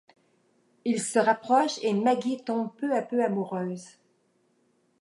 [0.83, 3.99] Ils se rapprochent et Maggie tombe peu à peu amoureuse.